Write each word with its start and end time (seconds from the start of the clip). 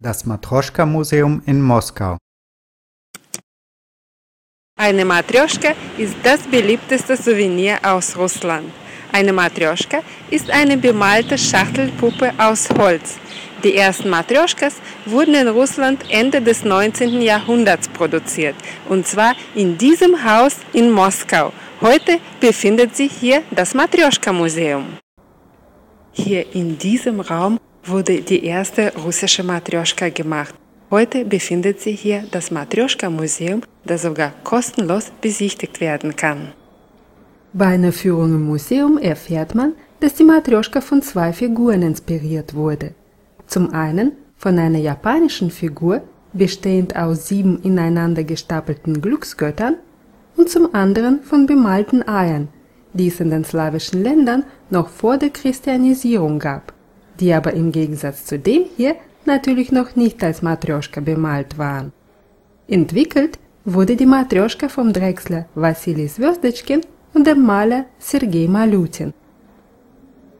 Das 0.00 0.24
Matroschka-Museum 0.24 1.42
in 1.46 1.60
Moskau. 1.60 2.18
Eine 4.78 5.04
Matrioschka 5.04 5.70
ist 5.96 6.14
das 6.22 6.42
beliebteste 6.42 7.16
Souvenir 7.16 7.78
aus 7.82 8.16
Russland. 8.16 8.70
Eine 9.10 9.32
Matrioschka 9.32 10.02
ist 10.30 10.50
eine 10.50 10.76
bemalte 10.76 11.36
Schachtelpuppe 11.36 12.32
aus 12.38 12.68
Holz. 12.78 13.16
Die 13.64 13.74
ersten 13.74 14.08
Matrioschkas 14.08 14.74
wurden 15.04 15.34
in 15.34 15.48
Russland 15.48 16.04
Ende 16.10 16.40
des 16.40 16.62
19. 16.62 17.20
Jahrhunderts 17.20 17.88
produziert, 17.88 18.54
und 18.88 19.04
zwar 19.04 19.34
in 19.56 19.76
diesem 19.78 20.14
Haus 20.24 20.58
in 20.74 20.92
Moskau. 20.92 21.52
Heute 21.80 22.20
befindet 22.38 22.94
sich 22.94 23.10
hier 23.10 23.42
das 23.50 23.74
Matrioschka-Museum. 23.74 24.98
Hier 26.12 26.54
in 26.54 26.78
diesem 26.78 27.18
Raum 27.18 27.58
wurde 27.88 28.20
die 28.20 28.44
erste 28.44 28.92
russische 28.96 29.42
Matrioschka 29.42 30.08
gemacht. 30.10 30.54
Heute 30.90 31.24
befindet 31.24 31.80
sich 31.80 32.00
hier 32.00 32.24
das 32.30 32.50
Matrioschka-Museum, 32.50 33.62
das 33.84 34.02
sogar 34.02 34.32
kostenlos 34.44 35.12
besichtigt 35.20 35.80
werden 35.80 36.16
kann. 36.16 36.52
Bei 37.52 37.66
einer 37.66 37.92
Führung 37.92 38.34
im 38.34 38.46
Museum 38.46 38.98
erfährt 38.98 39.54
man, 39.54 39.74
dass 40.00 40.14
die 40.14 40.24
Matrioschka 40.24 40.80
von 40.80 41.02
zwei 41.02 41.32
Figuren 41.32 41.82
inspiriert 41.82 42.54
wurde. 42.54 42.94
Zum 43.46 43.72
einen 43.72 44.12
von 44.36 44.58
einer 44.58 44.78
japanischen 44.78 45.50
Figur, 45.50 46.02
bestehend 46.32 46.94
aus 46.96 47.28
sieben 47.28 47.60
ineinander 47.62 48.24
gestapelten 48.24 49.00
Glücksgöttern, 49.00 49.76
und 50.36 50.48
zum 50.48 50.72
anderen 50.74 51.22
von 51.22 51.46
bemalten 51.46 52.06
Eiern, 52.06 52.48
die 52.92 53.08
es 53.08 53.18
in 53.18 53.30
den 53.30 53.44
slawischen 53.44 54.02
Ländern 54.04 54.44
noch 54.70 54.88
vor 54.88 55.18
der 55.18 55.30
Christianisierung 55.30 56.38
gab 56.38 56.72
die 57.20 57.32
aber 57.32 57.52
im 57.52 57.72
Gegensatz 57.72 58.24
zu 58.24 58.38
dem 58.38 58.64
hier 58.76 58.96
natürlich 59.24 59.72
noch 59.72 59.96
nicht 59.96 60.22
als 60.22 60.42
Matrioschka 60.42 61.00
bemalt 61.00 61.58
waren. 61.58 61.92
Entwickelt 62.68 63.38
wurde 63.64 63.96
die 63.96 64.06
Matrioschka 64.06 64.68
vom 64.68 64.92
Drechsler 64.92 65.46
Wassili 65.54 66.08
Zwözdetschkin 66.08 66.80
und 67.14 67.26
dem 67.26 67.44
Maler 67.44 67.86
Sergei 67.98 68.46
Malutin. 68.48 69.12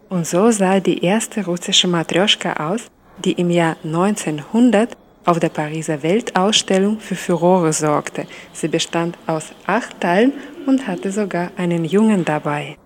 Und 0.08 0.26
so 0.26 0.50
sah 0.50 0.80
die 0.80 1.04
erste 1.04 1.44
russische 1.44 1.88
Matrioschka 1.88 2.70
aus, 2.70 2.82
die 3.24 3.32
im 3.32 3.50
Jahr 3.50 3.76
1900 3.84 4.96
auf 5.26 5.38
der 5.38 5.50
Pariser 5.50 6.02
Weltausstellung 6.02 6.98
für 7.00 7.14
Furore 7.14 7.72
sorgte. 7.72 8.26
Sie 8.54 8.68
bestand 8.68 9.18
aus 9.26 9.52
acht 9.66 10.00
Teilen 10.00 10.32
und 10.66 10.86
hatte 10.86 11.12
sogar 11.12 11.50
einen 11.56 11.84
Jungen 11.84 12.24
dabei. 12.24 12.76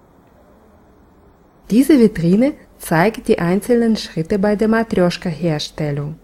Diese 1.70 1.98
Vitrine 2.00 2.54
zeigt 2.82 3.28
die 3.28 3.38
einzelnen 3.38 3.96
Schritte 3.96 4.40
bei 4.40 4.56
der 4.56 4.66
Matrioschka-Herstellung. 4.66 6.16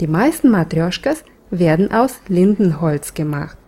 Die 0.00 0.06
meisten 0.06 0.50
Matrioschkas 0.50 1.22
werden 1.50 1.92
aus 1.92 2.14
Lindenholz 2.28 3.12
gemacht. 3.12 3.58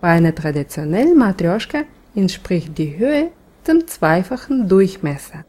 Bei 0.00 0.08
einer 0.08 0.34
traditionellen 0.34 1.16
Matrioschka 1.16 1.82
entspricht 2.16 2.76
die 2.76 2.98
Höhe 2.98 3.30
dem 3.68 3.86
zweifachen 3.86 4.68
Durchmesser. 4.68 5.44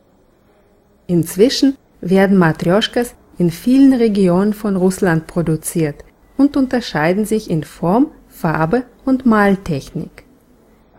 Inzwischen 1.08 1.76
werden 2.00 2.38
Matrioschkas 2.38 3.16
in 3.40 3.50
vielen 3.50 3.94
Regionen 3.94 4.54
von 4.54 4.76
Russland 4.76 5.26
produziert 5.26 6.06
und 6.38 6.58
unterscheiden 6.58 7.26
sich 7.26 7.50
in 7.50 7.64
Form, 7.64 8.12
Farbe 8.28 8.84
und 9.04 9.26
Maltechnik. 9.26 10.26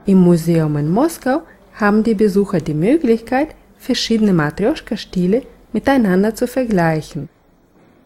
Im 0.06 0.19
Museum 0.19 0.77
in 0.77 0.91
Moskau 0.91 1.42
haben 1.74 2.02
die 2.02 2.14
Besucher 2.14 2.61
die 2.61 2.74
Möglichkeit, 2.74 3.55
verschiedene 3.83 4.33
Matrioschka-Stile 4.33 5.42
miteinander 5.72 6.34
zu 6.34 6.47
vergleichen. 6.47 7.28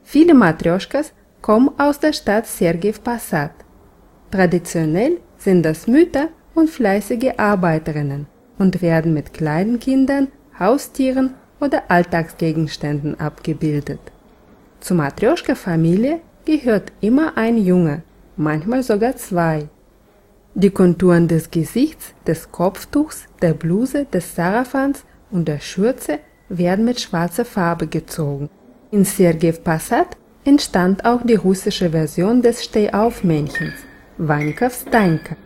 Viele 0.05 0.35
Matrioschkas 0.35 1.13
kommen 1.43 1.71
aus 1.79 2.01
der 2.01 2.13
Stadt 2.13 2.47
Sergev 2.47 3.03
Passat. 3.03 3.53
Traditionell 4.31 5.19
sind 5.37 5.63
das 5.63 5.87
Mütter 5.87 6.29
und 6.55 6.71
fleißige 6.71 7.35
Arbeiterinnen 7.37 8.27
und 8.59 8.81
werden 8.81 9.13
mit 9.13 9.35
kleinen 9.35 9.79
Kindern, 9.79 10.29
Haustieren 10.59 11.35
oder 11.61 11.83
Alltagsgegenständen 11.89 13.21
abgebildet. 13.21 14.01
Zur 14.81 14.97
Matrioschka-Familie 14.97 16.21
gehört 16.47 16.93
immer 17.01 17.37
ein 17.37 17.59
Junge, 17.59 18.03
manchmal 18.37 18.83
sogar 18.83 19.17
zwei. 19.17 19.69
Die 20.55 20.71
Konturen 20.71 21.29
des 21.29 21.51
Gesichts, 21.51 22.15
des 22.27 22.51
Kopftuchs, 22.51 23.27
der 23.43 23.53
Bluse, 23.53 24.07
des 24.07 24.35
Sarafans 24.35 25.05
und 25.31 25.47
der 25.49 25.61
Schürze 25.61 26.19
werden 26.49 26.85
mit 26.85 27.01
schwarzer 27.01 27.45
Farbe 27.45 27.87
gezogen. 27.87 28.49
In 28.91 29.05
Sergev 29.05 29.63
Passat 29.65 30.17
entstand 30.45 31.05
auch 31.05 31.21
die 31.25 31.35
russische 31.35 31.91
Version 31.91 32.41
des 32.41 32.65
Stehaufmännchens, 32.65 33.75
Vanka 34.17 34.71
Wstańka. 34.71 35.37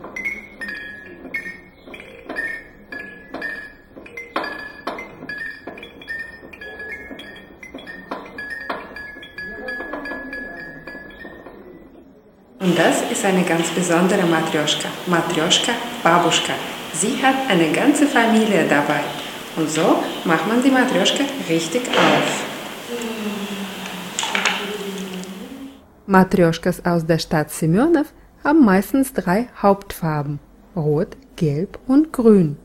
Und 12.59 12.77
das 12.77 13.01
ist 13.11 13.25
eine 13.25 13.43
ganz 13.43 13.69
besondere 13.71 14.23
Matrioschka, 14.27 14.87
Matrioschka 15.07 15.71
Babuschka. 16.03 16.53
Sie 16.93 17.17
hat 17.23 17.35
eine 17.49 17.71
ganze 17.71 18.05
Familie 18.05 18.67
dabei. 18.69 19.01
Und 19.55 19.69
so 19.69 20.01
macht 20.25 20.47
man 20.47 20.63
die 20.63 20.71
Matrioschka 20.71 21.23
richtig 21.49 21.81
auf. 21.89 22.45
Matrioschkas 26.07 26.85
aus 26.85 27.05
der 27.05 27.19
Stadt 27.19 27.51
Semyonow 27.51 28.07
haben 28.43 28.65
meistens 28.65 29.13
drei 29.13 29.49
Hauptfarben: 29.61 30.39
Rot, 30.75 31.17
Gelb 31.35 31.79
und 31.87 32.11
Grün. 32.13 32.57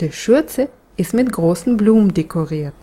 Die 0.00 0.12
Schürze 0.12 0.68
ist 0.96 1.14
mit 1.14 1.32
großen 1.32 1.76
Blumen 1.76 2.14
dekoriert. 2.14 2.74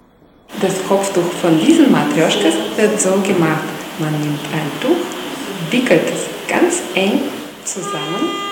Das 0.62 0.76
Kopftuch 0.88 1.32
von 1.42 1.60
diesen 1.60 1.92
Matrioschkas 1.92 2.54
wird 2.76 3.00
so 3.00 3.12
gemacht. 3.22 3.64
Man 4.00 4.12
nimmt 4.20 4.40
ein 4.54 4.72
Tuch, 4.82 5.72
wickelt 5.72 6.04
es 6.10 6.28
ganz 6.48 6.82
eng 6.96 7.22
zusammen 7.66 8.47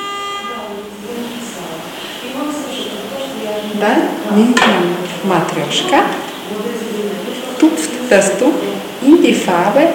Dann 3.80 4.38
nimmt 4.38 4.60
man 4.60 5.38
Matrioschka, 5.40 6.04
tupft 7.60 7.90
das 8.10 8.38
Tuch 8.38 8.54
in 9.02 9.22
die 9.22 9.34
Farbe 9.34 9.88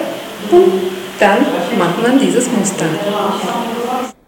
und 0.51 0.73
dann 1.19 1.39
macht 1.77 2.01
man 2.01 2.19
dieses 2.19 2.49
Muster. 2.51 2.85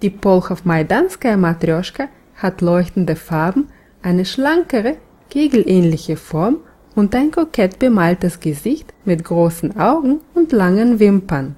Die 0.01 0.09
Polchow-Majdanskaya 0.09 1.37
Matrioschka 1.37 2.07
hat 2.35 2.61
leuchtende 2.61 3.15
Farben, 3.15 3.69
eine 4.01 4.25
schlankere, 4.25 4.97
kegelähnliche 5.29 6.17
Form 6.17 6.57
und 6.95 7.15
ein 7.15 7.31
kokett 7.31 7.79
bemaltes 7.79 8.39
Gesicht 8.39 8.93
mit 9.05 9.23
großen 9.23 9.79
Augen 9.79 10.21
und 10.33 10.51
langen 10.51 10.99
Wimpern. 10.99 11.55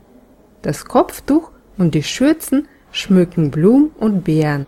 Das 0.61 0.85
Kopftuch 0.85 1.51
und 1.77 1.95
die 1.95 2.03
Schürzen 2.03 2.67
schmücken 2.91 3.51
Blumen 3.51 3.91
und 3.99 4.23
Beeren. 4.23 4.65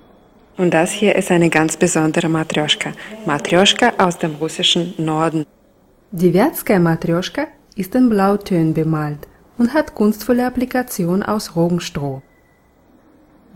Und 0.58 0.74
das 0.74 0.92
hier 0.92 1.16
ist 1.16 1.30
eine 1.30 1.50
ganz 1.50 1.78
besondere 1.78 2.28
Matrioschka. 2.28 2.92
Matrioschka 3.26 3.94
aus 4.00 4.18
dem 4.18 4.36
russischen 4.36 4.94
Norden. 4.98 5.46
Die 6.12 6.34
Wärtskaya 6.34 6.80
Matrioschka 6.80 7.48
ist 7.76 7.94
in 7.94 8.10
Blautönen 8.10 8.74
bemalt 8.74 9.28
und 9.60 9.74
hat 9.74 9.94
kunstvolle 9.94 10.48
Applikationen 10.48 11.22
aus 11.22 11.56
Roggenstroh. 11.56 12.24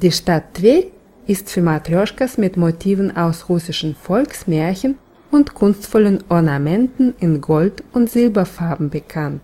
Die 0.01 0.12
Stadt 0.12 0.53
Tver 0.53 0.84
ist 1.25 1.50
für 1.50 1.62
Matrioschkas 1.62 2.38
mit 2.38 2.56
Motiven 2.56 3.16
aus 3.18 3.50
russischen 3.50 3.95
Volksmärchen 3.95 4.97
und 5.31 5.56
kunstvollen 5.56 6.23
Ornamenten 6.29 7.16
in 7.19 7.41
Gold- 7.41 7.83
und 7.94 8.12
Silberfarben 8.12 8.89
bekannt. 8.91 9.41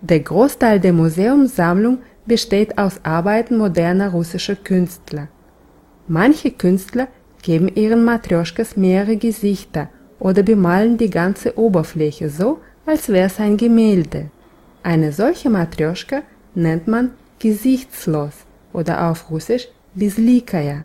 Der 0.00 0.20
Großteil 0.20 0.80
der 0.80 0.92
Museumssammlung 0.92 1.98
besteht 2.26 2.78
aus 2.78 3.00
Arbeiten 3.02 3.58
moderner 3.58 4.10
russischer 4.10 4.56
Künstler. 4.56 5.28
Manche 6.08 6.52
Künstler 6.52 7.08
geben 7.42 7.68
ihren 7.74 8.04
Matrioschkas 8.04 8.76
mehrere 8.76 9.16
Gesichter 9.16 9.88
oder 10.20 10.42
bemalen 10.42 10.98
die 10.98 11.10
ganze 11.10 11.58
Oberfläche 11.58 12.30
so, 12.30 12.60
als 12.86 13.08
wäre 13.08 13.26
es 13.26 13.40
ein 13.40 13.56
Gemälde. 13.56 14.30
Eine 14.82 15.12
solche 15.12 15.50
Matrioschka 15.50 16.22
nennt 16.54 16.86
man 16.86 17.10
gesichtslos 17.40 18.32
oder 18.72 19.10
auf 19.10 19.30
Russisch 19.30 19.68
Bizlikaya. 19.94 20.84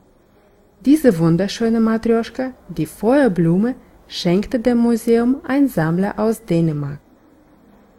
Diese 0.83 1.19
wunderschöne 1.19 1.79
Matrioschka, 1.79 2.53
die 2.67 2.87
Feuerblume, 2.87 3.75
schenkte 4.07 4.59
dem 4.59 4.79
Museum 4.79 5.37
ein 5.47 5.67
Sammler 5.67 6.17
aus 6.17 6.43
Dänemark. 6.43 6.99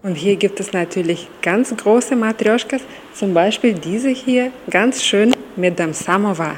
Und 0.03 0.17
hier 0.17 0.35
gibt 0.35 0.59
es 0.59 0.73
natürlich 0.73 1.29
ganz 1.43 1.75
große 1.77 2.17
Matrioschkas, 2.17 2.83
zum 3.15 3.33
Beispiel 3.33 3.75
diese 3.75 4.09
hier, 4.09 4.51
ganz 4.69 5.03
schön 5.03 5.33
mit 5.55 5.79
dem 5.79 5.93
Samovar. 5.93 6.57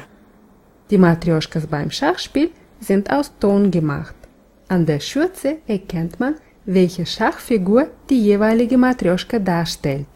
Die 0.90 0.98
Matrioschkas 0.98 1.66
beim 1.66 1.90
Schachspiel 1.90 2.50
sind 2.80 3.10
aus 3.10 3.32
Ton 3.40 3.70
gemacht. 3.70 4.14
An 4.68 4.84
der 4.84 5.00
Schürze 5.00 5.56
erkennt 5.66 6.20
man, 6.20 6.34
welche 6.66 7.06
Schachfigur 7.06 7.88
die 8.10 8.20
jeweilige 8.20 8.76
Matrioschka 8.76 9.38
darstellt. 9.38 10.06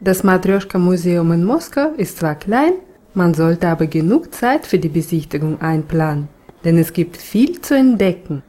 Das 0.00 0.22
Matryoshka-Museum 0.22 1.32
in 1.32 1.44
Moskau 1.44 1.92
ist 1.96 2.18
zwar 2.18 2.36
klein, 2.36 2.74
man 3.14 3.34
sollte 3.34 3.68
aber 3.68 3.86
genug 3.86 4.32
Zeit 4.32 4.66
für 4.66 4.78
die 4.78 4.88
Besichtigung 4.88 5.60
einplanen, 5.60 6.28
denn 6.64 6.78
es 6.78 6.92
gibt 6.92 7.16
viel 7.16 7.60
zu 7.60 7.74
entdecken. 7.74 8.42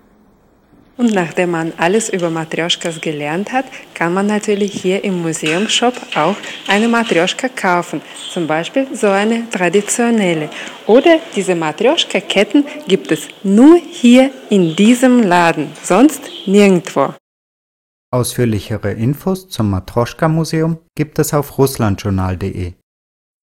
Und 0.99 1.13
nachdem 1.13 1.51
man 1.51 1.71
alles 1.77 2.09
über 2.09 2.29
Matryoshkas 2.29 2.99
gelernt 2.99 3.53
hat, 3.53 3.63
kann 3.93 4.13
man 4.13 4.27
natürlich 4.27 4.73
hier 4.73 5.01
im 5.01 5.21
Museumshop 5.21 5.93
auch 6.13 6.35
eine 6.67 6.89
Matryoshka 6.89 7.47
kaufen. 7.47 8.01
Zum 8.33 8.47
Beispiel 8.47 8.85
so 8.93 9.07
eine 9.07 9.49
traditionelle. 9.49 10.49
Oder 10.87 11.19
diese 11.37 11.55
Matryoshka-Ketten 11.55 12.65
gibt 12.89 13.13
es 13.13 13.29
nur 13.43 13.77
hier 13.77 14.31
in 14.49 14.75
diesem 14.75 15.23
Laden, 15.23 15.69
sonst 15.81 16.19
nirgendwo. 16.45 17.13
Ausführlichere 18.11 18.91
Infos 18.91 19.47
zum 19.47 19.69
Matroschka-Museum 19.69 20.79
gibt 20.95 21.17
es 21.17 21.33
auf 21.33 21.57
russlandjournal.de. 21.57 22.73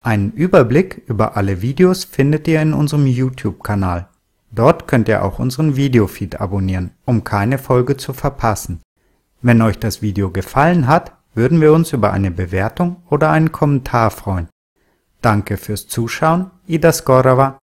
Einen 0.03 0.31
Überblick 0.33 1.01
über 1.07 1.35
alle 1.35 1.63
Videos 1.63 2.03
findet 2.03 2.47
ihr 2.47 2.61
in 2.61 2.73
unserem 2.73 3.07
YouTube-Kanal. 3.07 4.10
Dort 4.51 4.87
könnt 4.87 5.07
ihr 5.07 5.23
auch 5.23 5.39
unseren 5.39 5.75
Videofeed 5.75 6.41
abonnieren, 6.41 6.91
um 7.05 7.23
keine 7.23 7.57
Folge 7.57 7.97
zu 7.97 8.13
verpassen. 8.13 8.81
Wenn 9.41 9.61
euch 9.61 9.79
das 9.79 10.01
Video 10.01 10.29
gefallen 10.29 10.87
hat, 10.87 11.13
würden 11.33 11.61
wir 11.61 11.73
uns 11.73 11.93
über 11.93 12.11
eine 12.11 12.31
Bewertung 12.31 12.97
oder 13.09 13.31
einen 13.31 13.51
Kommentar 13.51 14.11
freuen. 14.11 14.49
Danke 15.21 15.57
fürs 15.57 15.87
Zuschauen, 15.87 16.51
Ida 16.67 16.91
Skorova 16.91 17.60